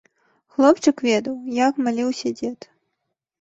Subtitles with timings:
[0.53, 1.35] Хлопчык ведаў,
[1.67, 2.59] як маліўся дзед.